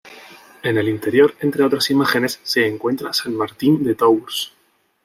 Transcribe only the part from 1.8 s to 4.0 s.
imágenes, se encuentra San Martín de